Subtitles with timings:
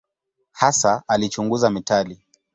[0.51, 2.19] Hasa alichunguza metali.